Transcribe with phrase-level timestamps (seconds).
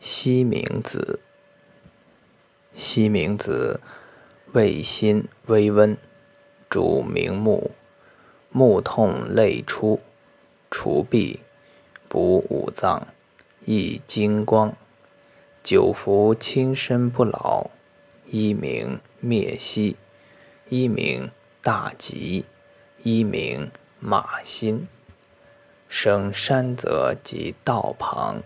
[0.00, 1.18] 西明子，
[2.74, 3.80] 西明子，
[4.52, 5.96] 味辛微温，
[6.70, 7.72] 主明目，
[8.50, 10.00] 目痛泪出，
[10.70, 11.40] 除痹，
[12.08, 13.08] 补五脏，
[13.64, 14.76] 益精光。
[15.64, 17.68] 久服轻身不老。
[18.30, 19.96] 一名灭息，
[20.68, 21.30] 一名
[21.60, 22.44] 大吉，
[23.02, 24.86] 一名马心。
[25.88, 28.42] 生山泽及道旁。